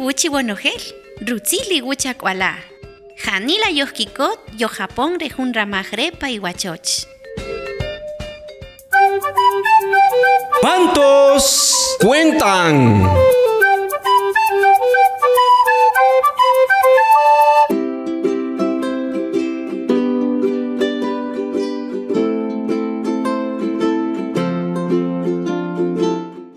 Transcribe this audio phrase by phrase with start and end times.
[0.00, 0.80] Utsi wuchi bonogel,
[1.28, 2.54] rutzili wuchak wala.
[3.22, 7.04] Janila yohkikot, yo Japón rejun ramajre pa iwachoch.
[10.62, 13.04] ¿Cuántos cuentan?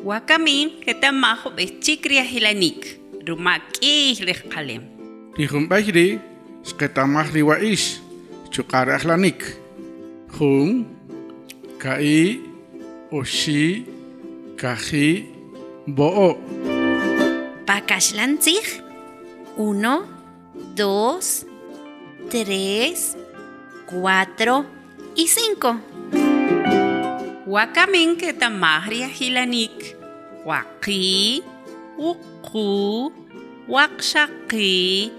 [0.05, 4.83] Wakamin ketamajo bechikria hilanik, ruma leh kalim qalin
[5.38, 6.07] rijumb'ay ri
[6.63, 7.99] xqetamaj riwa'ix
[8.53, 9.41] cukar ahlanik.
[10.38, 10.85] Hum
[11.81, 12.39] ka'i
[13.09, 13.85] osi
[14.61, 15.25] kaji'
[15.97, 16.38] bo'o'
[17.67, 18.81] pakaxlantzij
[19.57, 19.95] uno
[20.77, 21.45] dos
[22.31, 23.17] tres
[23.89, 24.66] cuatro
[25.16, 25.77] y cinco.
[27.53, 29.77] Wakamin ketamaj riajilanik
[31.97, 33.11] uk uku,
[33.67, 35.11] wakshaki,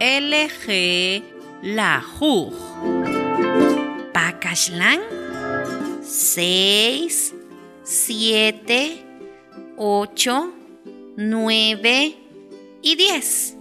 [0.00, 1.22] LG,
[1.62, 2.52] lajuj.
[4.12, 5.00] Pakashlan.
[6.02, 7.34] Seis,
[7.84, 9.04] siete,
[9.76, 10.52] ocho,
[11.16, 12.14] nueve
[12.82, 13.56] y diez.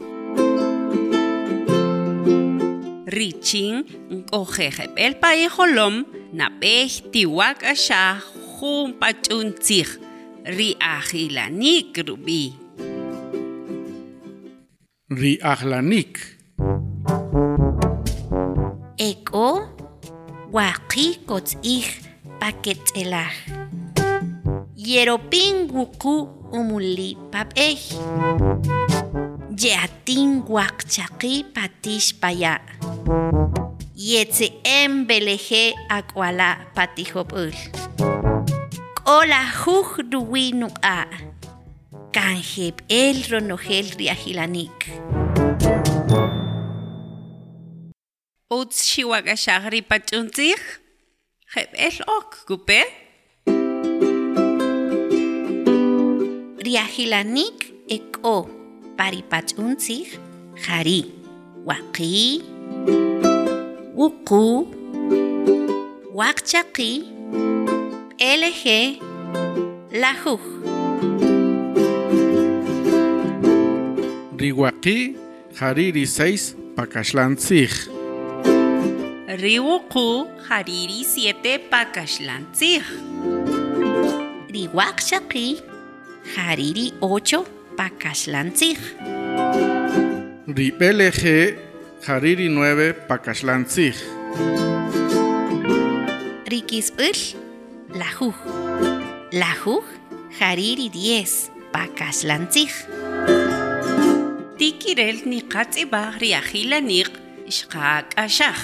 [3.05, 3.85] Richin,
[4.31, 8.21] ojejeb el paejolom, napej tiwak asha,
[8.59, 9.99] jun pachuntzig,
[15.09, 16.21] ri'aqlanik
[19.01, 19.49] ek'o
[20.53, 21.85] waqij kotz'ij
[22.37, 23.33] paketzelaj
[24.77, 27.97] yeropin wuku umuli pap'ej
[29.57, 32.61] yeatin wakchaki patish paya.
[33.97, 37.51] Yetze'em beleje ak'uala patijob'ul
[38.97, 40.53] k'olaj juj ruwi
[40.85, 41.28] a.
[42.11, 44.89] Kanjeb el ronogel riajilanik.
[48.49, 50.57] Uts shiwak asha ri pachuntzig,
[51.53, 52.81] jeb el ok gupe.
[56.65, 58.49] Riajilanik eko
[58.97, 60.17] paripachuntzig
[60.65, 61.01] jari.
[63.93, 64.45] Wuku.
[66.17, 66.91] Wakchaki.
[68.17, 68.65] LG.
[69.93, 71.28] Lajuj.
[74.39, 75.17] Riwaki,
[75.59, 77.71] Hariri 6, Pakashlantzig.
[79.39, 82.83] Riwuku hariri 7 pakashlantzig.
[84.47, 85.59] Riwakchaki.
[86.35, 87.43] Hariri 8
[87.75, 88.79] pakashlantzig.
[90.47, 91.57] Ribelege,
[92.07, 93.95] Hariri 9, Pakashlantzig.
[96.47, 97.19] Rikisbul.
[97.91, 98.35] Lajuj.
[99.31, 99.83] Lajuj.
[100.39, 102.71] Hariri 10 pakashlantzig.
[104.69, 107.09] ikirel ni katziba riakilanik
[107.49, 108.57] iskak asak.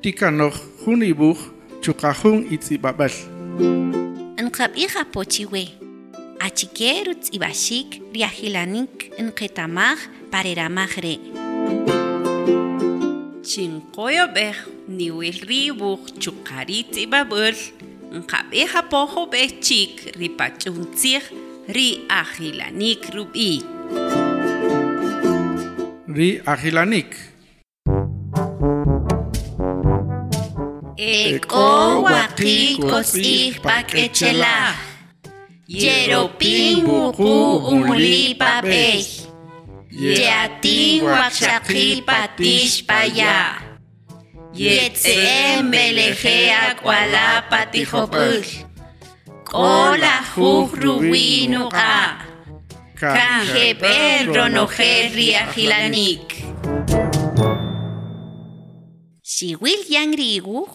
[0.00, 1.36] Tikanok hunibuk
[1.84, 3.12] txukahun itzi babel.
[4.40, 5.64] Enkab iha potxiwe.
[6.40, 10.00] Atxikerutz ibasik riakilanik enketamak
[11.04, 11.16] re.
[13.44, 14.56] Txinkoyo beh
[14.88, 17.56] niwil ribuk txukaritzi babel.
[18.16, 20.16] Enkab iha poho beh txik
[23.12, 23.73] rubik.
[26.14, 27.10] Ri Ahilanik.
[30.94, 34.78] Eko waki kosig pakechelaj.
[35.66, 37.34] Yeropin wuku
[37.66, 39.26] umuli papej.
[39.90, 43.58] Yeatin wakshaki patish paya.
[44.54, 48.38] Yetzem beleje akwala patijopul.
[49.42, 51.66] Kola juj ruwinu
[53.04, 53.12] a.
[53.14, 56.44] Kanje perro nojer riajilanik.
[59.22, 60.66] Siwil yang rigu.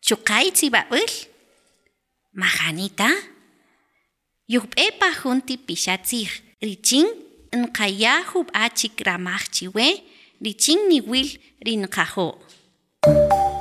[0.00, 1.10] Chukay tzibabul.
[2.34, 3.10] Majanita.
[4.48, 6.30] Yukpepa junti pishatzig.
[6.62, 7.06] Richin
[7.52, 10.02] nkaya hub achik ramachchiwe.
[10.40, 12.38] Richin niwil rinkajo.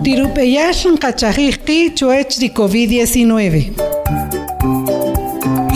[0.04, 3.99] Tirupeyash nkachajijki chuech di COVID-19.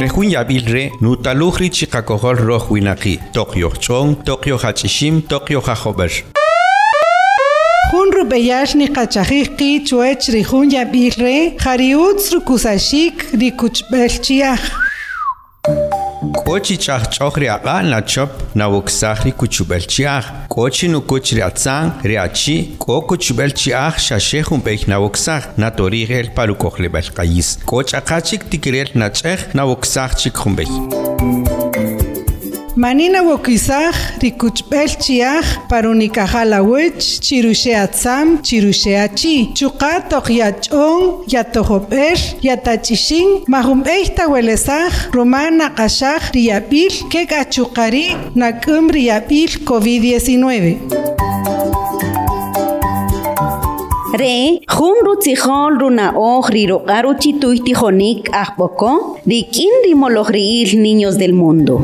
[0.04, 3.20] Rejun yabil re nutalujri chikakohol roh winaki.
[3.32, 6.12] Tokyo chong, Tokyo hachishim, Tokyo hajober.
[7.92, 8.88] Jun rupeyash ni
[9.88, 14.83] chuech rijun yabil re jariutz rukusashik rikuchbelchiach.
[16.34, 20.26] კოჩი ჩახ ჩოხრი აყა ნაჩოპ ნავოქსახრი კუჩუბელჩი ახ
[20.56, 28.00] კოჩი ნუ კოჩი რაცან რეაჩი კოკუჩუბელჩი ახ შაშეხუმ პეიქ ნავოქსახ ნატორი ღერ პალუკოხლებალ ყაის კოჭა
[28.08, 31.13] ხაჩიკ ტიკრელ ნაჭეხ ნავოქსახ ჩიქხუმბეი
[32.84, 39.54] Manina wokisaj rikuchbelchiach parunikajalahuich chirusheatzam chirusheachi.
[39.56, 50.44] Chuka tokyachon yatojoper yatachishin mahumbeich tawelesaj roman nakashaj riabil kek achukari nakum riabil COVID-19.
[54.20, 58.92] Re, jun rutzijol runa oj riroqaru chituitijonik ajboko,
[59.26, 61.82] rikin rimolojriil niños del mundo.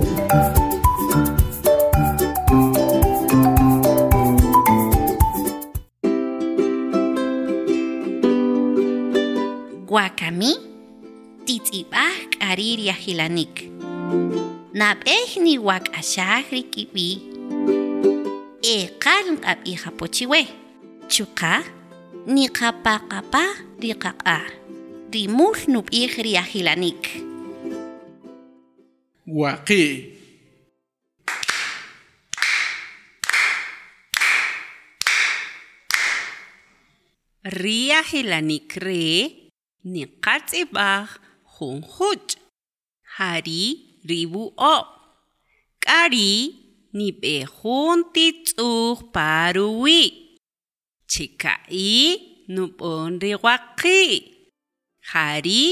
[10.19, 10.51] kami
[11.47, 13.71] titipah karir yahilanik.
[14.75, 17.23] Napeh ni wak ashahri rikipi.
[18.59, 20.43] E kalm ab iha pochiwe.
[21.07, 21.63] Chuka
[22.27, 24.43] ni kapa kapa di kaka.
[25.07, 27.23] nup nub ihri hilanik.
[29.23, 29.85] Waki,
[37.39, 39.48] Ria hilanik re
[39.83, 41.07] ni qatzibaj
[41.55, 42.35] junjuch.
[43.17, 43.63] Hari
[44.07, 44.77] ribu o.
[45.79, 46.55] Kari
[46.93, 50.01] ni bejun titzuj paruwi.
[51.07, 52.17] Chikai
[52.47, 54.03] nubon riwaqi.
[55.11, 55.63] Hari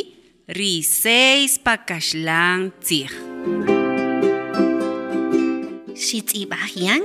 [0.58, 3.12] ri seis pakashlan tzij.
[5.98, 7.04] Xitz'ibaj yan?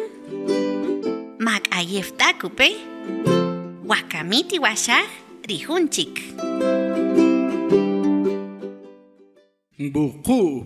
[1.43, 2.71] Mak'ayefta kupe?
[3.89, 5.09] Wakamiti washaj
[5.49, 6.15] rijunchik.
[9.91, 10.63] Buku.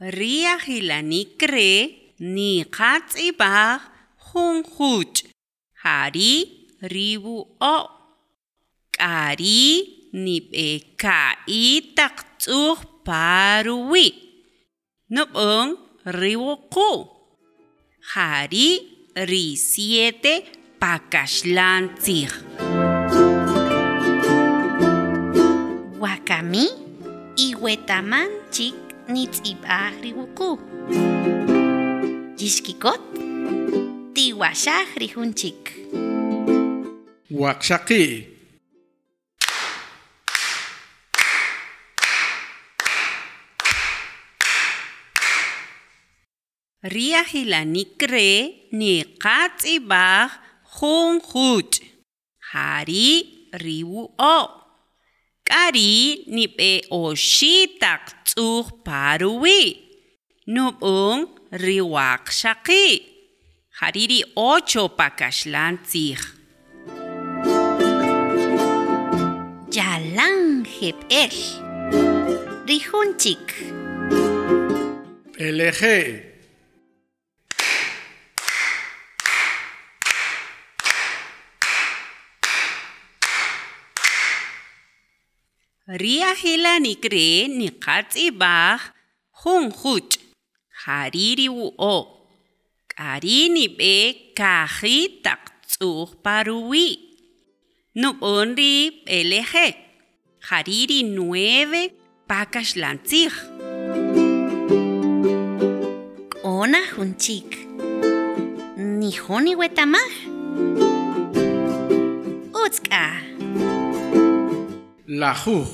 [0.00, 1.72] Ria hilanik re
[2.20, 3.80] ni qatzibaj
[4.28, 5.28] junjuch.
[5.80, 6.32] Hari
[6.84, 7.76] ribu o.
[8.92, 9.64] Kari
[10.12, 14.08] ni bekai taqtzuj paruwi.
[15.08, 16.92] Nubong riwuku.
[18.12, 18.68] Hari
[19.28, 22.32] ri siete pakashlan tzij.
[26.00, 26.64] Wakami
[27.36, 28.76] iwetaman chik
[29.12, 30.50] nitz'ibaj riwuku.
[32.40, 33.02] Yixkikot
[34.16, 35.60] tiwashaj rijunchik.
[37.28, 38.04] Waqshaqi.
[46.80, 48.28] Ria hilanik re
[48.72, 51.80] ni qatzibaj junjuch.
[52.52, 53.10] Hari
[53.52, 54.36] riwu o.
[55.44, 59.62] Kari ni be oshitaq tzuj paruwi.
[60.46, 62.86] Nubung riwaq shaqi.
[63.80, 66.20] Hariri ocho pakashlan tzij.
[69.74, 71.38] Yalan jeb'el.
[72.68, 73.46] Rijunchik.
[75.38, 76.29] LG.
[85.90, 88.78] Ria hilanik re ni qatzibaj
[89.42, 90.22] junjuch.
[90.86, 91.96] Hariri wu o.
[92.86, 93.94] Kari ni be
[94.38, 96.86] kaji taq tzuj paruwi.
[97.98, 99.54] Nubun ri LG.
[100.48, 101.82] Hariri nueve
[102.28, 103.34] pakashlan tzij.
[106.46, 107.50] Ona junchik.
[108.78, 110.14] Nijun iwetamaj.
[112.62, 113.39] Utzka.
[115.10, 115.66] Lajuj.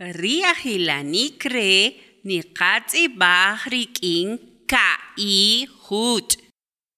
[0.00, 1.92] Ria hilanik re
[2.24, 6.40] ni qatzibaj rik'in ka'i juch.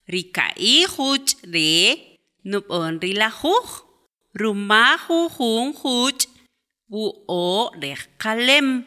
[0.07, 1.75] Rika'i juch re
[2.47, 3.83] nub'on ri lajuj.
[4.39, 6.31] Rumaju jun juch
[6.87, 8.85] wu o rej qalem.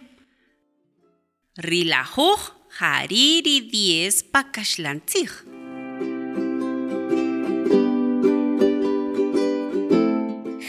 [1.68, 5.32] Ri lajuj hariri diez pakashlan tzij.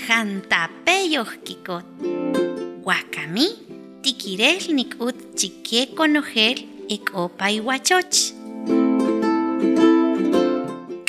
[0.09, 1.87] Jantapeyoj kikot.
[2.89, 3.49] Wakami
[4.03, 8.33] Tikirel nikut chique conogel ik opaiwachoch.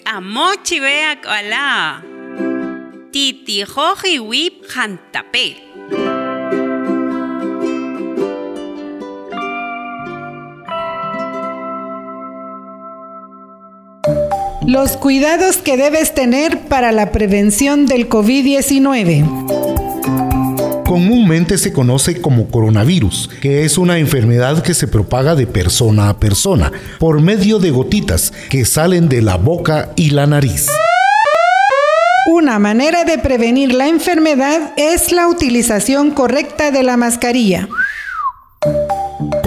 [0.03, 2.03] Amochi beak ala.
[3.12, 5.69] Titi joji wip jantapel.
[14.70, 19.26] Los cuidados que debes tener para la prevención del COVID-19.
[20.86, 26.20] Comúnmente se conoce como coronavirus, que es una enfermedad que se propaga de persona a
[26.20, 30.68] persona por medio de gotitas que salen de la boca y la nariz.
[32.32, 37.68] Una manera de prevenir la enfermedad es la utilización correcta de la mascarilla.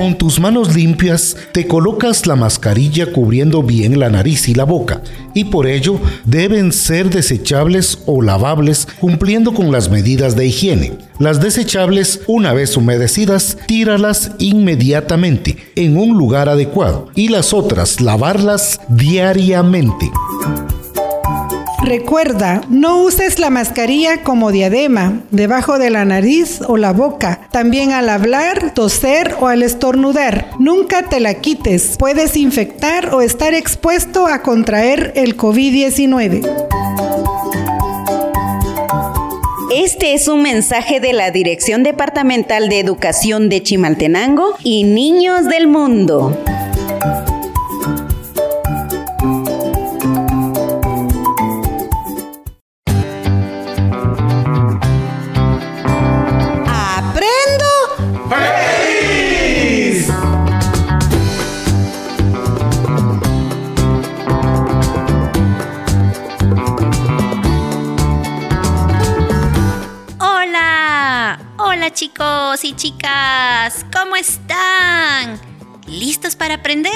[0.02, 5.00] Con tus manos limpias te colocas la mascarilla cubriendo bien la nariz y la boca
[5.32, 10.94] y por ello deben ser desechables o lavables cumpliendo con las medidas de higiene.
[11.20, 18.80] Las desechables, una vez humedecidas, tíralas inmediatamente en un lugar adecuado y las otras lavarlas
[18.88, 20.10] diariamente.
[21.84, 27.92] Recuerda, no uses la mascarilla como diadema, debajo de la nariz o la boca, también
[27.92, 30.50] al hablar, toser o al estornudar.
[30.60, 36.46] Nunca te la quites, puedes infectar o estar expuesto a contraer el COVID-19.
[39.74, 45.66] Este es un mensaje de la Dirección Departamental de Educación de Chimaltenango y Niños del
[45.66, 46.38] Mundo.
[71.90, 75.40] Chicos y chicas, ¿cómo están?
[75.86, 76.92] ¿Listos para aprender?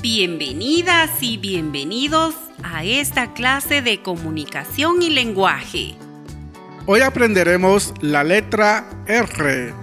[0.00, 5.94] Bienvenidas y bienvenidos a esta clase de comunicación y lenguaje.
[6.86, 9.74] Hoy aprenderemos la letra R.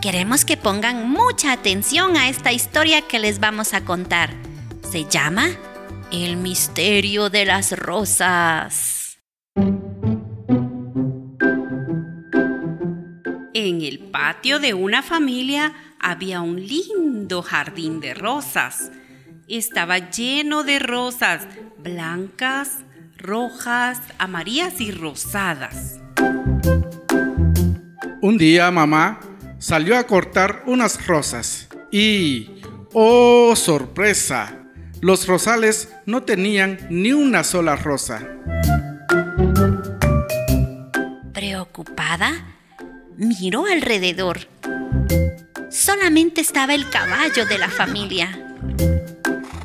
[0.00, 4.30] Queremos que pongan mucha atención a esta historia que les vamos a contar.
[4.90, 5.48] Se llama
[6.10, 9.18] El misterio de las rosas.
[13.66, 18.92] En el patio de una familia había un lindo jardín de rosas.
[19.48, 22.80] Estaba lleno de rosas blancas,
[23.16, 25.98] rojas, amarillas y rosadas.
[28.20, 29.18] Un día mamá
[29.56, 32.60] salió a cortar unas rosas y,
[32.92, 34.58] ¡oh sorpresa!
[35.00, 38.28] Los rosales no tenían ni una sola rosa.
[41.32, 42.54] Preocupada,
[43.16, 44.40] miró alrededor.
[45.70, 48.56] Solamente estaba el caballo de la familia.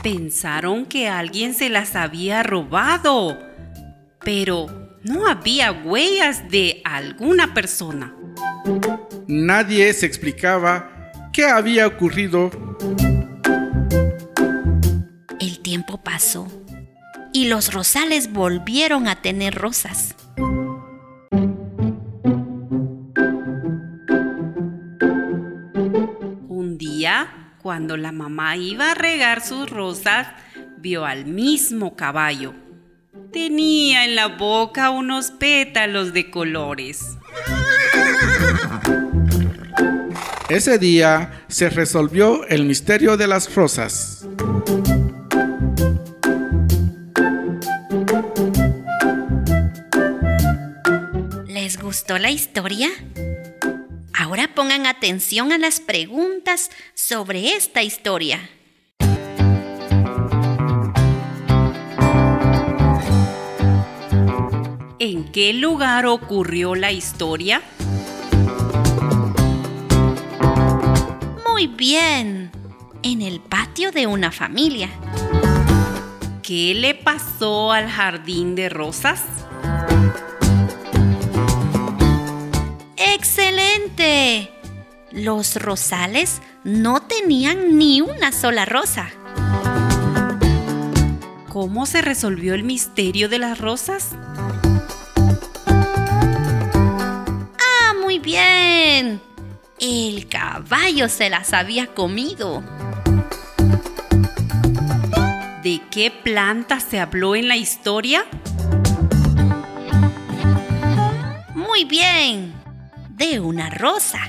[0.02, 3.38] Pensaron que alguien se las había robado,
[4.22, 8.14] pero no había huellas de alguna persona.
[9.28, 12.50] Nadie se explicaba qué había ocurrido.
[15.40, 16.48] El tiempo pasó
[17.32, 20.16] y los rosales volvieron a tener rosas.
[27.62, 30.28] Cuando la mamá iba a regar sus rosas,
[30.78, 32.54] vio al mismo caballo.
[33.34, 37.18] Tenía en la boca unos pétalos de colores.
[40.50, 44.26] Ese día se resolvió el misterio de las rosas.
[51.46, 52.90] ¿Les gustó la historia?
[54.30, 58.48] Ahora pongan atención a las preguntas sobre esta historia.
[65.00, 67.64] ¿En qué lugar ocurrió la historia?
[71.52, 72.52] Muy bien,
[73.02, 74.92] en el patio de una familia.
[76.44, 79.24] ¿Qué le pasó al jardín de rosas?
[85.12, 89.10] Los rosales no tenían ni una sola rosa.
[91.50, 94.10] ¿Cómo se resolvió el misterio de las rosas?
[97.60, 99.20] ¡Ah, muy bien!
[99.80, 102.64] El caballo se las había comido.
[105.64, 108.26] ¿De qué planta se habló en la historia?
[111.56, 112.49] Muy bien
[113.20, 114.20] de una rosa.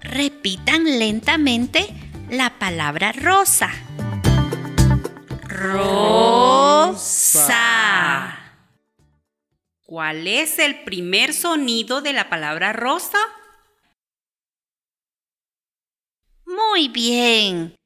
[0.00, 1.86] Repitan lentamente
[2.28, 3.70] la palabra rosa.
[5.44, 6.98] Rosa.
[9.82, 13.18] ¿Cuál es el primer sonido de la palabra rosa?
[16.44, 17.76] Muy bien.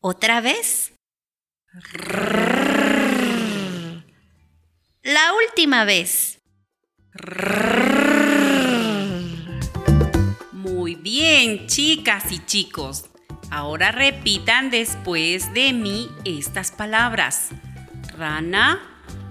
[0.00, 0.92] Otra vez.
[5.48, 6.40] Última vez.
[10.52, 13.06] Muy bien, chicas y chicos.
[13.50, 17.50] Ahora repitan después de mí estas palabras.
[18.18, 18.80] Rana,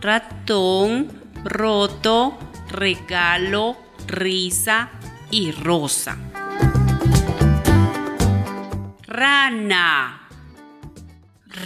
[0.02, 1.12] ratón,
[1.44, 2.38] roto,
[2.70, 4.92] regalo, risa
[5.32, 6.18] y rosa.
[9.08, 10.22] Rana.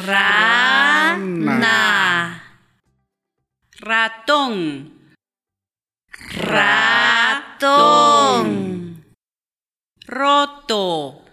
[0.05, 1.19] Rana.
[3.81, 5.15] Ratón.
[6.35, 7.79] Ratón.
[10.05, 11.23] Roto.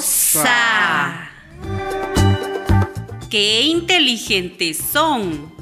[3.33, 5.55] ¡Qué inteligentes son!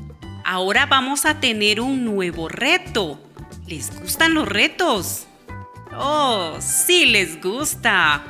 [0.44, 3.22] Ahora vamos a tener un nuevo reto.
[3.68, 5.28] ¿Les gustan los retos?
[5.96, 8.24] Oh, sí les gusta.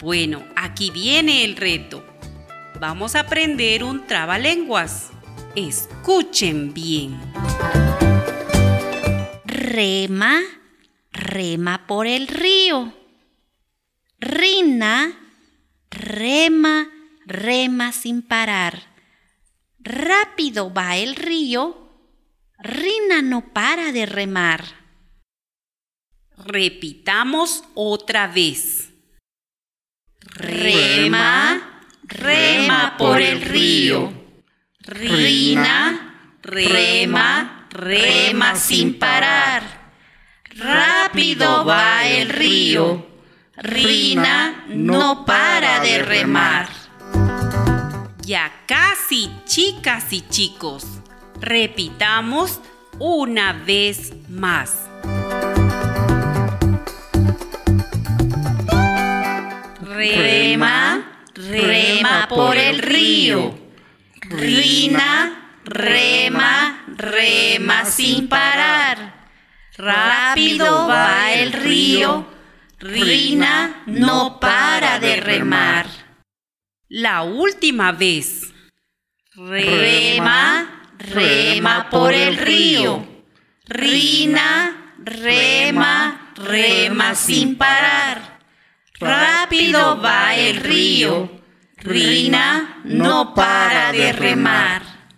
[0.00, 2.02] Bueno, aquí viene el reto.
[2.80, 5.10] Vamos a aprender un trabalenguas.
[5.54, 7.20] Escuchen bien.
[9.44, 10.40] Rema,
[11.12, 12.94] rema por el río.
[14.20, 15.14] Rina,
[15.90, 16.88] rema,
[17.26, 18.94] rema sin parar.
[19.78, 21.90] Rápido va el río.
[22.58, 24.64] Rina no para de remar.
[26.36, 28.90] Repitamos otra vez.
[30.20, 34.12] Rema, rema por el río.
[34.80, 39.92] Rina, rema, rema sin parar.
[40.56, 43.06] Rápido va el río.
[43.56, 46.83] Rina no para de remar.
[48.24, 50.86] Ya casi, chicas y chicos.
[51.42, 52.58] Repitamos
[52.98, 54.88] una vez más.
[59.82, 63.58] Rema, rema por el río.
[64.22, 69.26] Rina, rema, rema sin parar.
[69.76, 72.26] Rápido va el río.
[72.78, 75.86] Rina no para de remar.
[76.96, 78.52] La última vez.
[79.34, 83.04] Rema, rema por el río.
[83.64, 88.38] Rina, rema, rema sin parar.
[89.00, 91.42] Rápido va el río.
[91.78, 95.08] Rina no para de remar.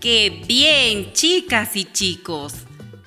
[0.00, 2.54] ¡Qué bien, chicas y chicos!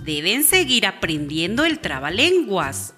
[0.04, 2.94] Deben seguir aprendiendo el trabalenguas.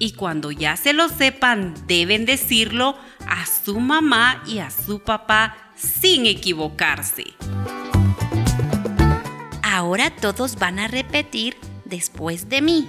[0.00, 2.96] Y cuando ya se lo sepan, deben decirlo
[3.28, 7.24] a su mamá y a su papá sin equivocarse.
[9.62, 12.88] Ahora todos van a repetir después de mí.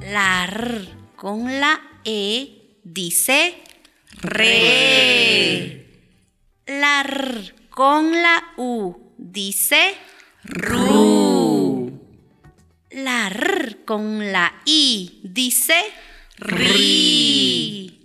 [0.00, 3.62] La R con la E dice
[4.20, 5.86] re.
[6.66, 9.96] La R con la U dice
[10.44, 12.00] ru.
[12.90, 15.74] La R con la I dice
[16.36, 18.03] ri.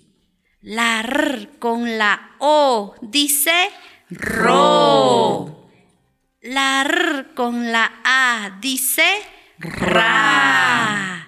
[0.70, 3.72] La R con la O dice
[4.12, 5.68] ro.
[6.42, 9.04] La R con la A dice
[9.58, 11.28] ra.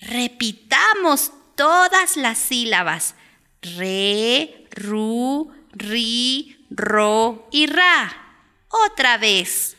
[0.00, 3.16] Repitamos todas las sílabas.
[3.60, 8.10] Re, ru, ri, ro y ra.
[8.86, 9.76] Otra vez.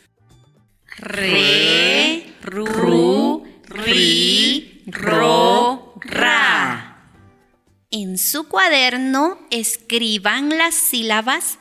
[0.96, 6.49] Re, ru, ri, ro, ra.
[7.92, 11.58] En su cuaderno escriban las sílabas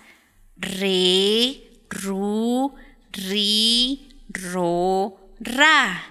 [0.58, 2.76] re, ru,
[3.12, 6.04] ri, ro, ra.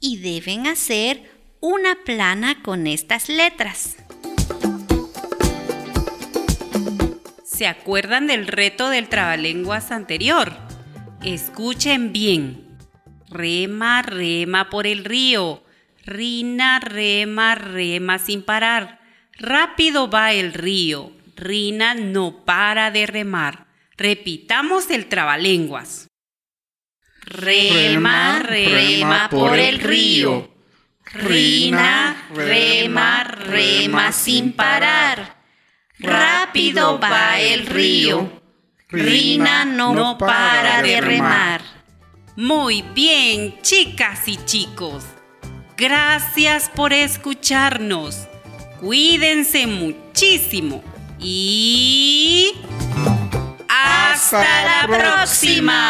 [0.00, 3.94] Y deben hacer una plana con estas letras.
[7.44, 10.52] ¿Se acuerdan del reto del trabalenguas anterior?
[11.22, 12.76] Escuchen bien.
[13.30, 15.62] Rema, rema por el río.
[16.04, 19.03] Rina, rema, rema sin parar.
[19.38, 21.12] Rápido va el río.
[21.36, 23.66] Rina no para de remar.
[23.96, 26.08] Repitamos el trabalenguas.
[27.26, 30.50] Rema, rema por el río.
[31.12, 35.36] Rina, rema, rema sin parar.
[35.98, 38.42] Rápido va el río.
[38.88, 41.62] Rina no para de remar.
[42.36, 45.04] Muy bien, chicas y chicos.
[45.76, 48.28] Gracias por escucharnos.
[48.84, 50.82] Cuídense muchísimo
[51.18, 52.52] y
[53.66, 55.80] hasta la próxima.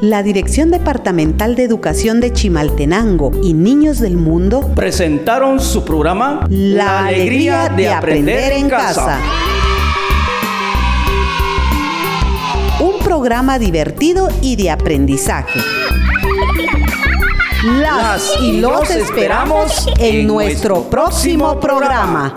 [0.00, 7.08] La Dirección Departamental de Educación de Chimaltenango y Niños del Mundo presentaron su programa La,
[7.08, 9.20] alegría de aprender en casa.
[13.16, 15.58] Programa divertido y de aprendizaje.
[17.64, 22.34] Las y los esperamos en nuestro próximo programa.